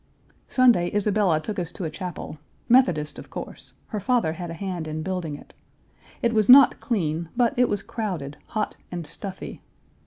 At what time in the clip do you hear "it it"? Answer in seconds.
5.35-6.33